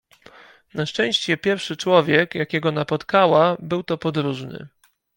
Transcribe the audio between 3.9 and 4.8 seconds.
podróżny.